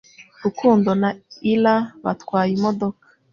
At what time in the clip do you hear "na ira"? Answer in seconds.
1.01-1.75